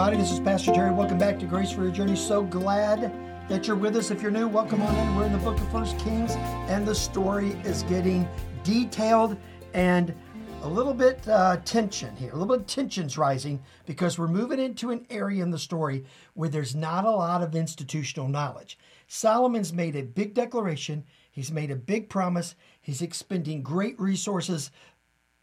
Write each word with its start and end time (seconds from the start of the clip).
everybody. 0.00 0.22
This 0.22 0.30
is 0.30 0.38
Pastor 0.38 0.72
Jerry. 0.72 0.92
Welcome 0.92 1.18
back 1.18 1.40
to 1.40 1.44
Grace 1.44 1.72
for 1.72 1.82
Your 1.82 1.90
Journey. 1.90 2.14
So 2.14 2.44
glad 2.44 3.12
that 3.48 3.66
you're 3.66 3.74
with 3.74 3.96
us. 3.96 4.12
If 4.12 4.22
you're 4.22 4.30
new, 4.30 4.46
welcome 4.46 4.80
on 4.80 4.94
in. 4.94 5.16
We're 5.16 5.24
in 5.24 5.32
the 5.32 5.38
book 5.38 5.58
of 5.58 5.68
First 5.72 5.98
Kings, 5.98 6.36
and 6.68 6.86
the 6.86 6.94
story 6.94 7.48
is 7.64 7.82
getting 7.82 8.28
detailed 8.62 9.36
and 9.74 10.14
a 10.62 10.68
little 10.68 10.94
bit 10.94 11.26
uh, 11.26 11.56
tension 11.64 12.14
here. 12.14 12.30
A 12.30 12.36
little 12.36 12.46
bit 12.46 12.60
of 12.60 12.66
tension's 12.68 13.18
rising 13.18 13.60
because 13.86 14.20
we're 14.20 14.28
moving 14.28 14.60
into 14.60 14.92
an 14.92 15.04
area 15.10 15.42
in 15.42 15.50
the 15.50 15.58
story 15.58 16.04
where 16.34 16.48
there's 16.48 16.76
not 16.76 17.04
a 17.04 17.10
lot 17.10 17.42
of 17.42 17.56
institutional 17.56 18.28
knowledge. 18.28 18.78
Solomon's 19.08 19.72
made 19.72 19.96
a 19.96 20.02
big 20.02 20.32
declaration. 20.32 21.02
He's 21.32 21.50
made 21.50 21.72
a 21.72 21.76
big 21.76 22.08
promise. 22.08 22.54
He's 22.80 23.02
expending 23.02 23.64
great 23.64 23.98
resources, 23.98 24.70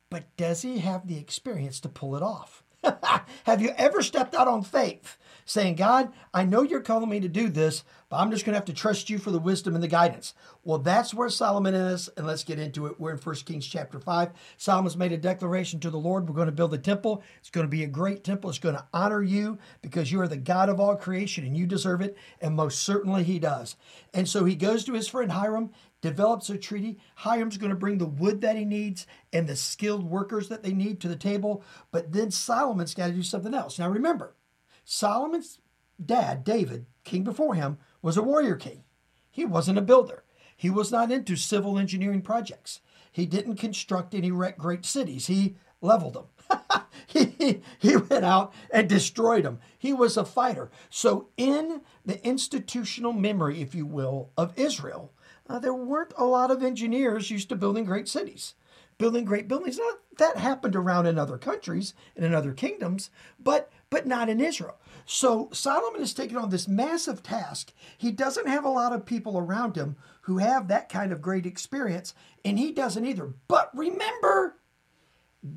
but 0.09 0.33
does 0.37 0.61
he 0.61 0.77
have 0.77 1.07
the 1.07 1.17
experience 1.17 1.81
to 1.81 1.89
pull 1.89 2.15
it 2.15 2.23
off? 2.23 2.63
Have 3.43 3.61
you 3.61 3.71
ever 3.77 4.01
stepped 4.01 4.35
out 4.35 4.47
on 4.47 4.63
faith 4.63 5.17
saying, 5.45 5.75
God, 5.75 6.11
I 6.33 6.43
know 6.43 6.63
you're 6.63 6.81
calling 6.81 7.09
me 7.09 7.19
to 7.19 7.27
do 7.27 7.49
this, 7.49 7.83
but 8.09 8.17
I'm 8.17 8.31
just 8.31 8.45
going 8.45 8.53
to 8.53 8.57
have 8.57 8.65
to 8.65 8.73
trust 8.73 9.09
you 9.09 9.17
for 9.19 9.31
the 9.31 9.39
wisdom 9.39 9.75
and 9.75 9.83
the 9.83 9.87
guidance? 9.87 10.33
Well, 10.63 10.79
that's 10.79 11.13
where 11.13 11.29
Solomon 11.29 11.75
is, 11.75 12.09
and 12.17 12.25
let's 12.25 12.43
get 12.43 12.59
into 12.59 12.87
it. 12.87 12.99
We're 12.99 13.11
in 13.11 13.17
1 13.17 13.35
Kings 13.45 13.67
chapter 13.67 13.99
5. 13.99 14.31
Solomon's 14.57 14.97
made 14.97 15.11
a 15.11 15.17
declaration 15.17 15.79
to 15.81 15.89
the 15.89 15.97
Lord. 15.97 16.27
We're 16.27 16.35
going 16.35 16.47
to 16.47 16.51
build 16.51 16.73
a 16.73 16.79
temple. 16.79 17.23
It's 17.39 17.51
going 17.51 17.65
to 17.65 17.71
be 17.71 17.83
a 17.83 17.87
great 17.87 18.23
temple. 18.23 18.49
It's 18.49 18.59
going 18.59 18.75
to 18.75 18.85
honor 18.93 19.21
you 19.21 19.59
because 19.81 20.11
you 20.11 20.19
are 20.21 20.27
the 20.27 20.37
God 20.37 20.69
of 20.69 20.79
all 20.79 20.95
creation 20.95 21.45
and 21.45 21.55
you 21.55 21.67
deserve 21.67 22.01
it, 22.01 22.17
and 22.41 22.55
most 22.55 22.79
certainly 22.79 23.23
he 23.23 23.39
does. 23.39 23.75
And 24.13 24.27
so 24.27 24.45
he 24.45 24.55
goes 24.55 24.83
to 24.85 24.93
his 24.93 25.07
friend 25.07 25.31
Hiram 25.31 25.71
develops 26.05 26.51
a 26.51 26.57
treaty. 26.57 26.99
Hiram's 27.15 27.57
going 27.57 27.71
to 27.71 27.75
bring 27.75 27.97
the 27.97 28.05
wood 28.05 28.41
that 28.41 28.55
he 28.55 28.63
needs 28.63 29.07
and 29.33 29.47
the 29.47 29.55
skilled 29.55 30.03
workers 30.03 30.49
that 30.49 30.61
they 30.61 30.71
need 30.71 31.01
to 31.01 31.07
the 31.07 31.15
table. 31.15 31.63
But 31.91 32.11
then 32.11 32.29
Solomon's 32.29 32.93
got 32.93 33.07
to 33.07 33.13
do 33.13 33.23
something 33.23 33.55
else. 33.55 33.79
Now 33.79 33.89
remember, 33.89 34.35
Solomon's 34.83 35.57
dad, 36.03 36.43
David, 36.43 36.85
king 37.03 37.23
before 37.23 37.55
him, 37.55 37.79
was 38.03 38.17
a 38.17 38.21
warrior 38.21 38.55
king. 38.55 38.83
He 39.31 39.45
wasn't 39.45 39.79
a 39.79 39.81
builder. 39.81 40.23
He 40.55 40.69
was 40.69 40.91
not 40.91 41.11
into 41.11 41.35
civil 41.35 41.79
engineering 41.79 42.21
projects. 42.21 42.81
He 43.11 43.25
didn't 43.25 43.55
construct 43.55 44.13
and 44.13 44.23
erect 44.23 44.59
great 44.59 44.85
cities. 44.85 45.25
He 45.25 45.55
leveled 45.81 46.13
them. 46.13 46.81
he, 47.07 47.61
he 47.79 47.97
went 47.97 48.25
out 48.25 48.53
and 48.69 48.87
destroyed 48.87 49.43
them. 49.43 49.59
He 49.75 49.91
was 49.91 50.17
a 50.17 50.23
fighter. 50.25 50.69
So, 50.91 51.29
in 51.35 51.81
the 52.05 52.23
institutional 52.25 53.11
memory, 53.11 53.59
if 53.61 53.73
you 53.73 53.87
will, 53.87 54.29
of 54.37 54.53
Israel, 54.55 55.11
uh, 55.47 55.59
there 55.59 55.73
weren't 55.73 56.13
a 56.17 56.25
lot 56.25 56.51
of 56.51 56.63
engineers 56.63 57.29
used 57.29 57.49
to 57.49 57.55
building 57.55 57.85
great 57.85 58.07
cities, 58.07 58.55
building 58.97 59.25
great 59.25 59.47
buildings. 59.47 59.77
Now, 59.77 59.89
that 60.17 60.37
happened 60.37 60.75
around 60.75 61.05
in 61.05 61.19
other 61.19 61.37
countries 61.37 61.93
and 62.15 62.25
in 62.25 62.33
other 62.33 62.53
kingdoms, 62.53 63.09
but 63.39 63.71
but 63.89 64.07
not 64.07 64.29
in 64.29 64.41
Israel. 64.41 64.77
So 65.05 65.49
Solomon 65.53 66.01
is 66.01 66.13
taking 66.13 66.37
on 66.37 66.49
this 66.49 66.67
massive 66.67 67.21
task. 67.21 67.71
He 67.97 68.11
doesn't 68.11 68.47
have 68.47 68.65
a 68.65 68.69
lot 68.69 68.93
of 68.93 69.05
people 69.05 69.37
around 69.37 69.75
him 69.75 69.95
who 70.21 70.39
have 70.39 70.67
that 70.67 70.89
kind 70.89 71.11
of 71.11 71.21
great 71.21 71.45
experience, 71.45 72.15
and 72.43 72.57
he 72.57 72.71
doesn't 72.71 73.05
either. 73.05 73.33
But 73.47 73.69
remember, 73.75 74.57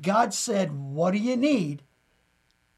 God 0.01 0.33
said, 0.33 0.71
What 0.71 1.11
do 1.11 1.17
you 1.17 1.35
need 1.35 1.81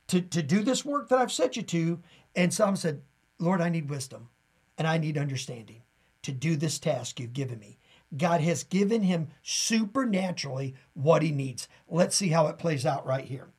to, 0.07 0.21
to 0.21 0.41
do 0.41 0.63
this 0.63 0.85
work 0.85 1.09
that 1.09 1.19
I've 1.19 1.31
set 1.31 1.57
you 1.57 1.63
to? 1.63 1.99
And 2.35 2.53
Solomon 2.53 2.77
said, 2.77 3.01
Lord, 3.39 3.59
I 3.59 3.69
need 3.69 3.89
wisdom 3.89 4.29
and 4.77 4.87
I 4.87 4.97
need 4.97 5.17
understanding 5.17 5.81
to 6.23 6.31
do 6.31 6.55
this 6.55 6.79
task 6.79 7.19
you've 7.19 7.33
given 7.33 7.59
me. 7.59 7.77
God 8.15 8.41
has 8.41 8.63
given 8.63 9.03
him 9.03 9.29
supernaturally 9.41 10.75
what 10.93 11.23
he 11.23 11.31
needs. 11.31 11.67
Let's 11.87 12.15
see 12.15 12.29
how 12.29 12.47
it 12.47 12.57
plays 12.57 12.85
out 12.85 13.05
right 13.05 13.25
here. 13.25 13.49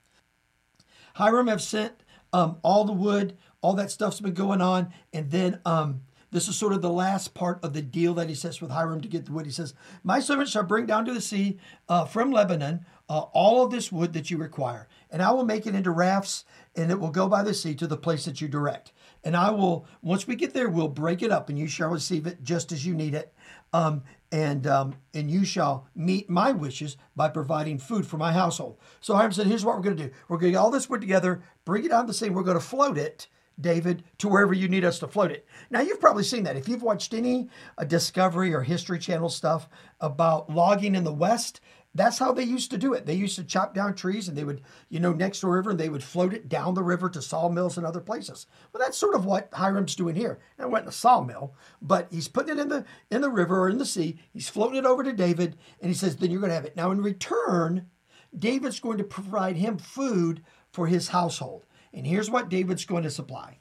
Hiram 1.15 1.49
have 1.49 1.63
sent 1.63 2.03
um, 2.33 2.59
all 2.63 2.85
the 2.85 2.93
wood, 2.93 3.37
all 3.61 3.75
that 3.75 3.91
stuff's 3.91 4.21
been 4.21 4.35
going 4.35 4.61
on, 4.61 4.93
and 5.13 5.31
then 5.31 5.61
um, 5.65 6.03
this 6.31 6.49
is 6.49 6.57
sort 6.57 6.73
of 6.73 6.83
the 6.83 6.91
last 6.91 7.35
part 7.35 7.63
of 7.63 7.75
the 7.75 7.83
deal 7.83 8.15
that 8.15 8.29
he 8.29 8.35
says 8.35 8.61
with 8.61 8.71
Hiram 8.71 9.01
to 9.03 9.09
get 9.09 9.27
the 9.27 9.33
wood. 9.33 9.47
He 9.47 9.53
says, 9.53 9.75
"My 10.03 10.21
servants 10.21 10.53
shall 10.53 10.63
bring 10.63 10.87
down 10.87 11.05
to 11.05 11.15
the 11.15 11.21
sea 11.21 11.59
uh, 11.89 12.07
from 12.07 12.31
Lebanon 12.31 12.87
uh, 13.13 13.27
all 13.33 13.65
of 13.65 13.71
this 13.71 13.93
wood 13.93 14.13
that 14.15 14.31
you 14.31 14.39
require, 14.39 14.89
and 15.11 15.23
I 15.23 15.31
will 15.33 15.45
make 15.45 15.67
it 15.67 15.75
into 15.75 15.91
rafts, 15.91 16.45
and 16.75 16.91
it 16.91 16.99
will 16.99 17.11
go 17.11 17.29
by 17.29 17.43
the 17.43 17.55
sea 17.55 17.75
to 17.77 17.87
the 17.87 17.97
place 17.97 18.25
that 18.25 18.41
you 18.41 18.49
direct." 18.49 18.93
and 19.25 19.37
I 19.37 19.51
will, 19.51 19.87
once 20.03 20.27
we 20.27 20.37
get 20.37 20.53
there, 20.53 20.69
we'll 20.69 20.89
break 20.89 21.23
it 21.23 21.31
up 21.31 21.49
and 21.49 21.59
you 21.59 21.69
shall 21.69 21.91
receive 21.91 22.27
it 22.27 22.43
just 22.43 22.73
as 22.73 22.85
you 22.85 22.95
need 22.95 23.15
it. 23.15 23.33
Um, 23.73 24.03
and 24.31 24.67
um, 24.67 24.95
and 25.13 25.31
you 25.31 25.45
shall 25.45 25.87
meet 25.95 26.31
my 26.31 26.53
wishes 26.53 26.97
by 27.15 27.29
providing 27.29 27.79
food 27.79 28.07
for 28.07 28.17
my 28.17 28.33
household. 28.33 28.79
So 29.01 29.15
Hiram 29.15 29.33
said, 29.33 29.47
here's 29.47 29.65
what 29.65 29.77
we're 29.77 29.83
going 29.83 29.97
to 29.97 30.05
do. 30.09 30.15
We're 30.29 30.39
going 30.39 30.53
to 30.53 30.57
get 30.57 30.63
all 30.63 30.71
this 30.71 30.89
wood 30.89 31.03
together, 31.03 31.43
bring 31.65 31.85
it 31.85 31.93
on 31.93 32.07
the 32.07 32.15
sea. 32.15 32.31
We're 32.31 32.43
going 32.43 32.59
to 32.59 32.65
float 32.65 32.97
it, 32.97 33.29
David, 33.61 34.05
to 34.19 34.29
wherever 34.29 34.55
you 34.55 34.69
need 34.69 34.87
us 34.87 34.99
to 35.01 35.09
float 35.09 35.33
it. 35.33 35.47
Now, 35.71 35.81
you've 35.81 36.01
probably 36.01 36.25
seen 36.25 36.45
that. 36.45 36.57
If 36.57 36.67
you've 36.67 36.83
watched 36.83 37.13
any 37.13 37.51
uh, 37.77 37.85
Discovery 37.85 38.55
or 38.55 38.63
History 38.63 38.99
Channel 38.99 39.29
stuff 39.29 39.69
about 40.01 40.51
logging 40.51 40.95
in 40.95 41.05
the 41.05 41.13
West, 41.13 41.61
that's 41.95 42.19
how 42.19 42.33
they 42.33 42.45
used 42.45 42.71
to 42.71 42.79
do 42.79 42.95
it. 42.95 43.05
They 43.05 43.15
used 43.15 43.37
to 43.37 43.45
chop 43.45 43.75
down 43.75 43.95
trees 43.95 44.29
and 44.29 44.37
they 44.37 44.45
would, 44.45 44.63
you 44.89 44.99
know, 44.99 45.13
next 45.13 45.41
to 45.41 45.47
a 45.47 45.51
river 45.51 45.71
and 45.71 45.79
they 45.79 45.91
would 45.91 46.03
float 46.03 46.33
it 46.33 46.49
down 46.49 46.75
the 46.75 46.83
river 46.83 47.11
to 47.11 47.21
sawmills 47.21 47.77
and 47.77 47.87
other 47.87 48.01
places. 48.01 48.47
Well, 48.73 48.83
that's 48.83 48.97
sort 48.97 49.15
of 49.15 49.27
what 49.27 49.51
Hiram's 49.53 49.95
doing 49.95 50.15
here. 50.15 50.39
And 50.57 50.67
it 50.67 50.71
went 50.71 50.85
in 50.85 50.89
a 50.89 50.93
sawmill, 50.93 51.55
but 51.83 52.09
he's 52.11 52.29
putting 52.29 52.57
it 52.57 52.61
in 52.61 52.69
the 52.69 52.85
in 53.11 53.21
the 53.21 53.31
river 53.31 53.61
or 53.61 53.69
in 53.69 53.79
the 53.79 53.85
sea. 53.85 54.19
He's 54.33 54.49
floating 54.49 54.79
it 54.79 54.87
over 54.87 55.03
to 55.03 55.13
David, 55.13 55.59
and 55.81 55.91
he 55.91 55.95
says, 55.95 56.17
then 56.17 56.31
you're 56.31 56.41
going 56.41 56.51
to 56.51 56.55
have 56.57 56.65
it. 56.65 56.77
Now, 56.77 56.91
in 56.91 57.03
return, 57.03 57.91
David's 58.37 58.81
going 58.81 58.99
to 58.99 59.05
provide 59.05 59.57
him 59.57 59.77
food 59.77 60.43
for 60.73 60.87
his 60.87 61.09
household. 61.09 61.67
And 61.93 62.07
here's 62.07 62.31
what 62.31 62.49
David's 62.49 62.87
going 62.87 63.03
to 63.03 63.11
supply. 63.11 63.59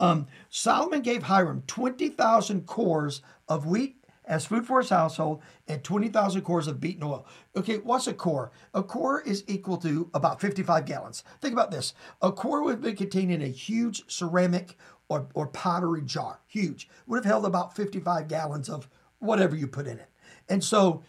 Um, 0.00 0.26
Solomon 0.48 1.02
gave 1.02 1.24
Hiram 1.24 1.62
20,000 1.66 2.66
cores 2.66 3.22
of 3.48 3.66
wheat 3.66 4.02
as 4.26 4.46
food 4.46 4.66
for 4.66 4.80
his 4.80 4.90
household 4.90 5.42
and 5.68 5.82
20,000 5.84 6.42
cores 6.42 6.66
of 6.66 6.80
beaten 6.80 7.04
oil. 7.04 7.26
Okay, 7.54 7.78
what's 7.78 8.06
a 8.06 8.14
core? 8.14 8.50
A 8.74 8.82
core 8.82 9.22
is 9.22 9.44
equal 9.46 9.76
to 9.78 10.10
about 10.14 10.40
55 10.40 10.84
gallons. 10.84 11.22
Think 11.40 11.52
about 11.52 11.70
this. 11.70 11.94
A 12.20 12.32
core 12.32 12.62
would 12.62 12.82
contained 12.96 13.32
in 13.32 13.42
a 13.42 13.46
huge 13.46 14.02
ceramic 14.10 14.76
or, 15.08 15.28
or 15.34 15.46
pottery 15.46 16.02
jar, 16.02 16.40
huge. 16.46 16.88
Would 17.06 17.16
have 17.16 17.24
held 17.24 17.46
about 17.46 17.76
55 17.76 18.28
gallons 18.28 18.68
of 18.68 18.88
whatever 19.18 19.54
you 19.54 19.66
put 19.66 19.86
in 19.86 19.98
it. 19.98 20.10
And 20.48 20.62
so 20.62 21.02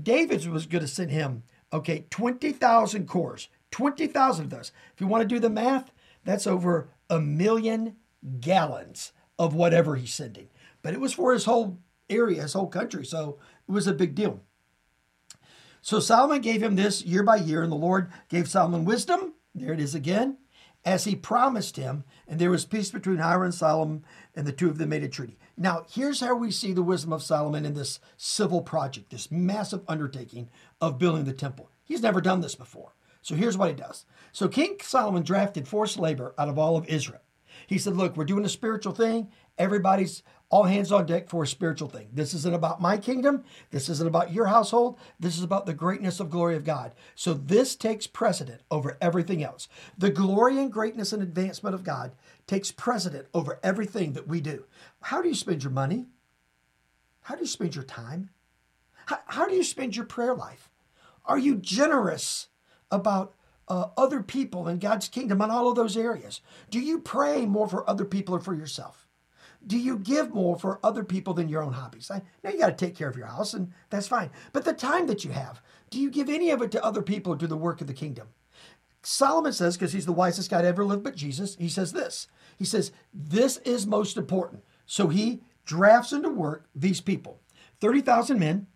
David 0.00 0.46
was 0.46 0.66
going 0.66 0.82
to 0.82 0.88
send 0.88 1.10
him, 1.10 1.42
okay, 1.72 2.06
20,000 2.10 3.08
cores, 3.08 3.48
20,000 3.70 4.44
of 4.44 4.50
those. 4.50 4.72
If 4.94 5.00
you 5.00 5.06
want 5.06 5.22
to 5.22 5.28
do 5.28 5.40
the 5.40 5.50
math, 5.50 5.90
that's 6.24 6.46
over 6.46 6.90
a 7.08 7.20
million 7.20 7.96
gallons 8.40 9.12
of 9.38 9.54
whatever 9.54 9.96
he's 9.96 10.14
sending. 10.14 10.48
But 10.82 10.94
it 10.94 11.00
was 11.00 11.12
for 11.12 11.32
his 11.32 11.44
whole 11.44 11.78
area, 12.10 12.42
his 12.42 12.52
whole 12.52 12.66
country. 12.66 13.04
So 13.04 13.38
it 13.68 13.72
was 13.72 13.86
a 13.86 13.94
big 13.94 14.14
deal. 14.14 14.40
So 15.82 16.00
Solomon 16.00 16.42
gave 16.42 16.62
him 16.62 16.76
this 16.76 17.02
year 17.04 17.22
by 17.22 17.36
year, 17.36 17.62
and 17.62 17.72
the 17.72 17.76
Lord 17.76 18.10
gave 18.28 18.48
Solomon 18.48 18.84
wisdom. 18.84 19.34
There 19.54 19.72
it 19.72 19.80
is 19.80 19.94
again, 19.94 20.36
as 20.84 21.04
he 21.04 21.16
promised 21.16 21.76
him. 21.76 22.04
And 22.28 22.38
there 22.38 22.50
was 22.50 22.66
peace 22.66 22.90
between 22.90 23.16
Hiram 23.16 23.44
and 23.44 23.54
Solomon, 23.54 24.04
and 24.34 24.46
the 24.46 24.52
two 24.52 24.68
of 24.68 24.78
them 24.78 24.90
made 24.90 25.02
a 25.02 25.08
treaty. 25.08 25.38
Now, 25.56 25.86
here's 25.90 26.20
how 26.20 26.34
we 26.34 26.50
see 26.50 26.72
the 26.72 26.82
wisdom 26.82 27.12
of 27.12 27.22
Solomon 27.22 27.64
in 27.64 27.74
this 27.74 27.98
civil 28.16 28.60
project, 28.60 29.10
this 29.10 29.30
massive 29.30 29.82
undertaking 29.88 30.50
of 30.80 30.98
building 30.98 31.24
the 31.24 31.32
temple. 31.32 31.70
He's 31.82 32.02
never 32.02 32.20
done 32.20 32.40
this 32.40 32.54
before. 32.54 32.94
So 33.22 33.34
here's 33.34 33.56
what 33.56 33.68
he 33.68 33.74
does. 33.74 34.06
So 34.32 34.48
King 34.48 34.76
Solomon 34.82 35.22
drafted 35.22 35.68
forced 35.68 35.98
labor 35.98 36.34
out 36.38 36.48
of 36.48 36.58
all 36.58 36.76
of 36.76 36.88
Israel. 36.88 37.20
He 37.70 37.78
said, 37.78 37.96
Look, 37.96 38.16
we're 38.16 38.24
doing 38.24 38.44
a 38.44 38.48
spiritual 38.48 38.92
thing. 38.92 39.28
Everybody's 39.56 40.24
all 40.48 40.64
hands 40.64 40.90
on 40.90 41.06
deck 41.06 41.28
for 41.28 41.44
a 41.44 41.46
spiritual 41.46 41.88
thing. 41.88 42.08
This 42.12 42.34
isn't 42.34 42.52
about 42.52 42.80
my 42.80 42.96
kingdom. 42.96 43.44
This 43.70 43.88
isn't 43.88 44.08
about 44.08 44.32
your 44.32 44.46
household. 44.46 44.98
This 45.20 45.38
is 45.38 45.44
about 45.44 45.66
the 45.66 45.72
greatness 45.72 46.18
of 46.18 46.30
glory 46.30 46.56
of 46.56 46.64
God. 46.64 46.94
So 47.14 47.32
this 47.32 47.76
takes 47.76 48.08
precedent 48.08 48.62
over 48.72 48.98
everything 49.00 49.44
else. 49.44 49.68
The 49.96 50.10
glory 50.10 50.58
and 50.58 50.72
greatness 50.72 51.12
and 51.12 51.22
advancement 51.22 51.76
of 51.76 51.84
God 51.84 52.10
takes 52.48 52.72
precedent 52.72 53.28
over 53.32 53.60
everything 53.62 54.14
that 54.14 54.26
we 54.26 54.40
do. 54.40 54.64
How 55.02 55.22
do 55.22 55.28
you 55.28 55.36
spend 55.36 55.62
your 55.62 55.72
money? 55.72 56.06
How 57.20 57.36
do 57.36 57.42
you 57.42 57.46
spend 57.46 57.76
your 57.76 57.84
time? 57.84 58.30
How, 59.06 59.20
how 59.26 59.46
do 59.46 59.54
you 59.54 59.62
spend 59.62 59.94
your 59.94 60.06
prayer 60.06 60.34
life? 60.34 60.72
Are 61.24 61.38
you 61.38 61.54
generous 61.54 62.48
about 62.90 63.32
uh, 63.70 63.86
other 63.96 64.22
people 64.22 64.68
in 64.68 64.78
God's 64.78 65.08
kingdom 65.08 65.40
on 65.40 65.50
all 65.50 65.70
of 65.70 65.76
those 65.76 65.96
areas? 65.96 66.42
Do 66.68 66.78
you 66.78 66.98
pray 66.98 67.46
more 67.46 67.68
for 67.68 67.88
other 67.88 68.04
people 68.04 68.34
or 68.34 68.40
for 68.40 68.54
yourself? 68.54 69.06
do 69.66 69.78
you 69.78 69.98
give 69.98 70.32
more 70.32 70.58
for 70.58 70.80
other 70.82 71.04
people 71.04 71.34
than 71.34 71.48
your 71.48 71.62
own 71.62 71.72
hobbies? 71.72 72.10
I, 72.10 72.22
now 72.42 72.50
you 72.50 72.58
got 72.58 72.78
to 72.78 72.84
take 72.84 72.96
care 72.96 73.08
of 73.08 73.16
your 73.16 73.26
house, 73.26 73.54
and 73.54 73.72
that's 73.90 74.08
fine. 74.08 74.30
But 74.52 74.64
the 74.64 74.72
time 74.72 75.06
that 75.06 75.24
you 75.24 75.32
have, 75.32 75.60
do 75.90 76.00
you 76.00 76.10
give 76.10 76.28
any 76.28 76.50
of 76.50 76.62
it 76.62 76.70
to 76.72 76.84
other 76.84 77.02
people 77.02 77.34
or 77.34 77.36
to 77.36 77.46
the 77.46 77.56
work 77.56 77.80
of 77.80 77.86
the 77.86 77.94
kingdom? 77.94 78.28
Solomon 79.02 79.52
says, 79.52 79.76
because 79.76 79.92
he's 79.92 80.06
the 80.06 80.12
wisest 80.12 80.50
guy 80.50 80.62
to 80.62 80.68
ever 80.68 80.84
live 80.84 81.02
but 81.02 81.16
Jesus, 81.16 81.56
he 81.56 81.68
says 81.68 81.92
this. 81.92 82.26
He 82.58 82.64
says, 82.64 82.92
This 83.14 83.56
is 83.58 83.86
most 83.86 84.16
important. 84.16 84.62
So 84.86 85.08
he 85.08 85.40
drafts 85.64 86.12
into 86.12 86.28
work 86.28 86.68
these 86.74 87.00
people 87.00 87.40
30,000 87.80 88.38
men, 88.38 88.66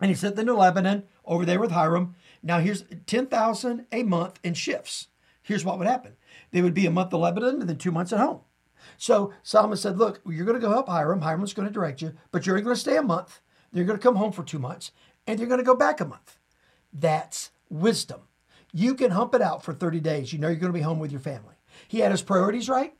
and 0.00 0.08
he 0.08 0.14
sent 0.14 0.36
them 0.36 0.46
to 0.46 0.54
Lebanon 0.54 1.04
over 1.24 1.44
there 1.44 1.60
with 1.60 1.72
Hiram. 1.72 2.14
Now 2.42 2.58
here's 2.60 2.84
10,000 3.06 3.86
a 3.92 4.02
month 4.02 4.40
in 4.42 4.54
shifts. 4.54 5.08
here's 5.42 5.64
what 5.64 5.78
would 5.78 5.88
happen 5.88 6.16
they 6.52 6.62
would 6.62 6.74
be 6.74 6.86
a 6.86 6.90
month 6.90 7.12
in 7.12 7.20
Lebanon 7.20 7.60
and 7.60 7.68
then 7.68 7.76
two 7.76 7.92
months 7.92 8.12
at 8.12 8.20
home. 8.20 8.40
So 8.96 9.32
Solomon 9.42 9.76
said, 9.76 9.98
Look, 9.98 10.20
you're 10.26 10.44
going 10.44 10.58
to 10.58 10.66
go 10.66 10.72
help 10.72 10.88
Hiram. 10.88 11.20
Hiram's 11.20 11.54
going 11.54 11.68
to 11.68 11.72
direct 11.72 12.02
you, 12.02 12.14
but 12.32 12.46
you're 12.46 12.60
going 12.60 12.74
to 12.74 12.80
stay 12.80 12.96
a 12.96 13.02
month. 13.02 13.40
You're 13.72 13.84
going 13.84 13.98
to 13.98 14.02
come 14.02 14.16
home 14.16 14.32
for 14.32 14.42
two 14.42 14.58
months, 14.58 14.90
and 15.26 15.38
you're 15.38 15.48
going 15.48 15.60
to 15.60 15.64
go 15.64 15.76
back 15.76 16.00
a 16.00 16.04
month. 16.04 16.38
That's 16.92 17.50
wisdom. 17.68 18.22
You 18.72 18.94
can 18.94 19.12
hump 19.12 19.34
it 19.34 19.42
out 19.42 19.62
for 19.62 19.72
30 19.72 20.00
days. 20.00 20.32
You 20.32 20.38
know 20.38 20.48
you're 20.48 20.56
going 20.56 20.72
to 20.72 20.78
be 20.78 20.82
home 20.82 20.98
with 20.98 21.12
your 21.12 21.20
family. 21.20 21.54
He 21.88 22.00
had 22.00 22.10
his 22.10 22.22
priorities 22.22 22.68
right, 22.68 22.94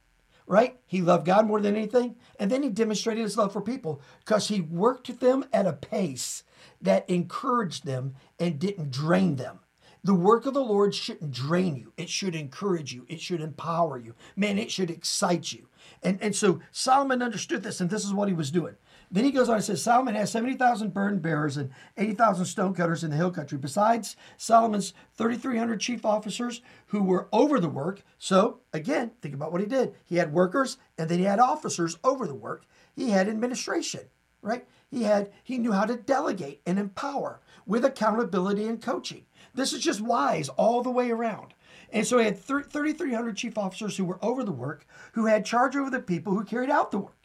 right? 0.50 0.80
He 0.84 1.00
loved 1.00 1.26
God 1.26 1.46
more 1.46 1.60
than 1.60 1.76
anything. 1.76 2.16
And 2.40 2.50
then 2.50 2.64
he 2.64 2.70
demonstrated 2.70 3.22
his 3.22 3.38
love 3.38 3.52
for 3.52 3.60
people 3.60 4.02
because 4.18 4.48
he 4.48 4.60
worked 4.60 5.06
with 5.06 5.20
them 5.20 5.44
at 5.52 5.64
a 5.64 5.72
pace 5.72 6.42
that 6.82 7.08
encouraged 7.08 7.84
them 7.84 8.16
and 8.40 8.58
didn't 8.58 8.90
drain 8.90 9.36
them. 9.36 9.60
The 10.02 10.14
work 10.14 10.46
of 10.46 10.54
the 10.54 10.60
Lord 10.60 10.92
shouldn't 10.92 11.30
drain 11.30 11.76
you. 11.76 11.92
It 11.96 12.08
should 12.08 12.34
encourage 12.34 12.92
you. 12.92 13.06
It 13.08 13.20
should 13.20 13.40
empower 13.40 13.96
you. 13.96 14.16
Man, 14.34 14.58
it 14.58 14.72
should 14.72 14.90
excite 14.90 15.52
you. 15.52 15.68
And, 16.02 16.20
and 16.20 16.34
so 16.34 16.60
Solomon 16.72 17.22
understood 17.22 17.62
this, 17.62 17.80
and 17.80 17.88
this 17.88 18.04
is 18.04 18.12
what 18.12 18.28
he 18.28 18.34
was 18.34 18.50
doing. 18.50 18.74
Then 19.12 19.24
he 19.24 19.32
goes 19.32 19.48
on 19.48 19.56
and 19.56 19.64
says 19.64 19.82
Solomon 19.82 20.14
has 20.14 20.30
70,000 20.30 20.94
burden 20.94 21.18
bearers 21.18 21.56
and 21.56 21.70
80,000 21.96 22.44
stone 22.44 22.74
cutters 22.74 23.02
in 23.02 23.10
the 23.10 23.16
hill 23.16 23.32
country, 23.32 23.58
besides 23.58 24.14
Solomon's 24.36 24.94
3,300 25.14 25.80
chief 25.80 26.04
officers 26.04 26.62
who 26.86 27.02
were 27.02 27.28
over 27.32 27.58
the 27.58 27.68
work. 27.68 28.02
So, 28.18 28.60
again, 28.72 29.10
think 29.20 29.34
about 29.34 29.50
what 29.50 29.60
he 29.60 29.66
did. 29.66 29.94
He 30.04 30.16
had 30.16 30.32
workers 30.32 30.78
and 30.96 31.08
then 31.08 31.18
he 31.18 31.24
had 31.24 31.40
officers 31.40 31.98
over 32.04 32.26
the 32.26 32.34
work. 32.34 32.66
He 32.94 33.10
had 33.10 33.28
administration, 33.28 34.02
right? 34.42 34.66
He 34.88 35.02
had 35.02 35.32
he 35.42 35.58
knew 35.58 35.72
how 35.72 35.86
to 35.86 35.96
delegate 35.96 36.62
and 36.64 36.78
empower 36.78 37.40
with 37.66 37.84
accountability 37.84 38.66
and 38.66 38.80
coaching. 38.80 39.26
This 39.54 39.72
is 39.72 39.80
just 39.80 40.00
wise 40.00 40.48
all 40.50 40.82
the 40.82 40.90
way 40.90 41.10
around. 41.10 41.54
And 41.92 42.06
so 42.06 42.18
he 42.18 42.24
had 42.24 42.38
3,300 42.38 43.36
chief 43.36 43.58
officers 43.58 43.96
who 43.96 44.04
were 44.04 44.24
over 44.24 44.44
the 44.44 44.52
work, 44.52 44.86
who 45.12 45.26
had 45.26 45.44
charge 45.44 45.74
over 45.74 45.90
the 45.90 46.00
people 46.00 46.34
who 46.34 46.44
carried 46.44 46.70
out 46.70 46.92
the 46.92 46.98
work. 46.98 47.16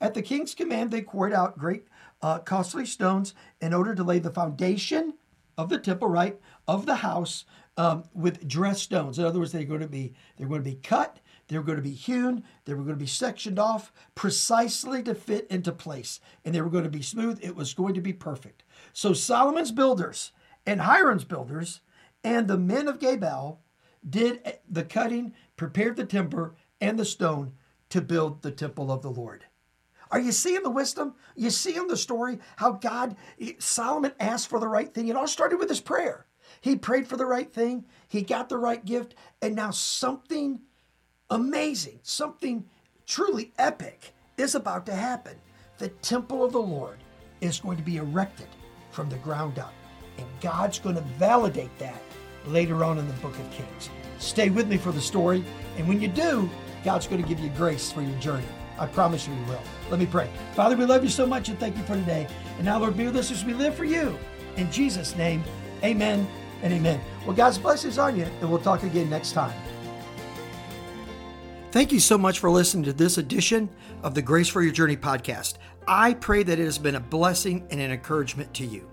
At 0.00 0.14
the 0.14 0.22
king's 0.22 0.54
command, 0.54 0.90
they 0.90 1.02
quarried 1.02 1.34
out 1.34 1.58
great 1.58 1.86
uh, 2.22 2.38
costly 2.38 2.86
stones 2.86 3.34
in 3.60 3.74
order 3.74 3.94
to 3.94 4.02
lay 4.02 4.18
the 4.18 4.30
foundation 4.30 5.14
of 5.56 5.68
the 5.68 5.78
temple, 5.78 6.08
right, 6.08 6.40
of 6.66 6.86
the 6.86 6.96
house 6.96 7.44
um, 7.76 8.04
with 8.14 8.46
dressed 8.46 8.82
stones. 8.82 9.18
In 9.18 9.24
other 9.24 9.38
words, 9.38 9.52
they're 9.52 9.64
going 9.64 9.80
to 9.80 9.88
be 9.88 10.14
they're 10.36 10.48
going 10.48 10.62
to 10.62 10.70
be 10.70 10.76
cut, 10.76 11.18
they 11.48 11.58
were 11.58 11.64
going 11.64 11.76
to 11.76 11.82
be 11.82 11.92
hewn, 11.92 12.44
they 12.64 12.74
were 12.74 12.82
going 12.82 12.96
to 12.96 13.04
be 13.04 13.06
sectioned 13.06 13.58
off 13.58 13.92
precisely 14.14 15.02
to 15.02 15.14
fit 15.14 15.46
into 15.50 15.72
place, 15.72 16.20
and 16.44 16.54
they 16.54 16.60
were 16.60 16.70
going 16.70 16.84
to 16.84 16.90
be 16.90 17.02
smooth. 17.02 17.38
It 17.42 17.56
was 17.56 17.74
going 17.74 17.94
to 17.94 18.00
be 18.00 18.12
perfect. 18.12 18.64
So 18.92 19.12
Solomon's 19.12 19.72
builders 19.72 20.32
and 20.66 20.82
Hiram's 20.82 21.24
builders 21.24 21.80
and 22.22 22.48
the 22.48 22.58
men 22.58 22.88
of 22.88 22.98
Gebal 22.98 23.58
did 24.08 24.58
the 24.68 24.84
cutting, 24.84 25.34
prepared 25.56 25.96
the 25.96 26.06
timber 26.06 26.54
and 26.80 26.98
the 26.98 27.04
stone 27.04 27.52
to 27.90 28.00
build 28.00 28.42
the 28.42 28.50
temple 28.50 28.90
of 28.90 29.02
the 29.02 29.10
Lord. 29.10 29.44
Are 30.10 30.20
you 30.20 30.32
seeing 30.32 30.62
the 30.62 30.70
wisdom? 30.70 31.14
You 31.36 31.50
seeing 31.50 31.88
the 31.88 31.96
story? 31.96 32.38
How 32.56 32.72
God, 32.72 33.16
Solomon 33.58 34.12
asked 34.20 34.48
for 34.48 34.60
the 34.60 34.68
right 34.68 34.92
thing. 34.92 35.08
It 35.08 35.16
all 35.16 35.26
started 35.26 35.58
with 35.58 35.68
his 35.68 35.80
prayer. 35.80 36.26
He 36.60 36.76
prayed 36.76 37.08
for 37.08 37.16
the 37.16 37.26
right 37.26 37.52
thing, 37.52 37.84
he 38.08 38.22
got 38.22 38.48
the 38.48 38.58
right 38.58 38.84
gift, 38.84 39.14
and 39.42 39.54
now 39.54 39.70
something 39.70 40.60
amazing, 41.30 42.00
something 42.02 42.64
truly 43.06 43.52
epic 43.58 44.14
is 44.36 44.54
about 44.54 44.86
to 44.86 44.94
happen. 44.94 45.36
The 45.78 45.88
temple 45.88 46.44
of 46.44 46.52
the 46.52 46.60
Lord 46.60 46.98
is 47.40 47.60
going 47.60 47.76
to 47.76 47.82
be 47.82 47.96
erected 47.96 48.46
from 48.92 49.08
the 49.08 49.16
ground 49.16 49.58
up, 49.58 49.74
and 50.16 50.26
God's 50.40 50.78
going 50.78 50.96
to 50.96 51.02
validate 51.18 51.76
that 51.78 52.00
later 52.46 52.84
on 52.84 52.98
in 52.98 53.06
the 53.08 53.14
book 53.14 53.36
of 53.38 53.50
Kings. 53.50 53.90
Stay 54.18 54.48
with 54.48 54.68
me 54.68 54.76
for 54.76 54.92
the 54.92 55.00
story, 55.00 55.44
and 55.76 55.88
when 55.88 56.00
you 56.00 56.08
do, 56.08 56.48
God's 56.84 57.06
going 57.06 57.22
to 57.22 57.28
give 57.28 57.40
you 57.40 57.50
grace 57.50 57.90
for 57.90 58.02
your 58.02 58.18
journey. 58.20 58.46
I 58.78 58.86
promise 58.86 59.26
you 59.26 59.34
He 59.34 59.42
will. 59.50 59.62
Let 59.90 60.00
me 60.00 60.06
pray. 60.06 60.28
Father, 60.54 60.76
we 60.76 60.84
love 60.84 61.04
you 61.04 61.10
so 61.10 61.26
much 61.26 61.48
and 61.48 61.58
thank 61.58 61.76
you 61.76 61.82
for 61.84 61.94
today. 61.94 62.26
And 62.56 62.64
now, 62.64 62.78
Lord, 62.78 62.96
be 62.96 63.04
with 63.04 63.16
us 63.16 63.30
as 63.30 63.44
we 63.44 63.54
live 63.54 63.74
for 63.74 63.84
you. 63.84 64.18
In 64.56 64.70
Jesus' 64.70 65.16
name, 65.16 65.42
amen 65.82 66.26
and 66.62 66.72
amen. 66.72 67.00
Well, 67.26 67.36
God's 67.36 67.58
blessings 67.58 67.98
on 67.98 68.16
you, 68.16 68.24
and 68.40 68.50
we'll 68.50 68.60
talk 68.60 68.82
again 68.82 69.10
next 69.10 69.32
time. 69.32 69.54
Thank 71.70 71.90
you 71.90 71.98
so 71.98 72.16
much 72.16 72.38
for 72.38 72.50
listening 72.50 72.84
to 72.84 72.92
this 72.92 73.18
edition 73.18 73.68
of 74.02 74.14
the 74.14 74.22
Grace 74.22 74.48
for 74.48 74.62
Your 74.62 74.72
Journey 74.72 74.96
podcast. 74.96 75.54
I 75.88 76.14
pray 76.14 76.44
that 76.44 76.58
it 76.58 76.64
has 76.64 76.78
been 76.78 76.94
a 76.94 77.00
blessing 77.00 77.66
and 77.70 77.80
an 77.80 77.90
encouragement 77.90 78.54
to 78.54 78.64
you. 78.64 78.88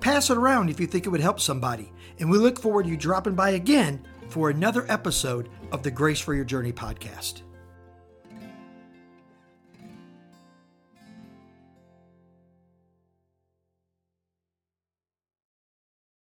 Pass 0.00 0.30
it 0.30 0.36
around 0.38 0.70
if 0.70 0.80
you 0.80 0.86
think 0.86 1.06
it 1.06 1.10
would 1.10 1.20
help 1.20 1.38
somebody, 1.38 1.92
and 2.18 2.30
we 2.30 2.38
look 2.38 2.58
forward 2.58 2.84
to 2.84 2.90
you 2.90 2.96
dropping 2.96 3.34
by 3.34 3.50
again 3.50 4.04
for 4.28 4.50
another 4.50 4.86
episode 4.90 5.50
of 5.70 5.82
the 5.82 5.90
Grace 5.90 6.20
for 6.20 6.34
Your 6.34 6.44
Journey 6.44 6.72
podcast. 6.72 7.42